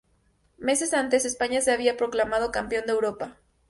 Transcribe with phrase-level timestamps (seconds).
[0.57, 3.37] Meses antes, España se había proclamado campeón de Europa.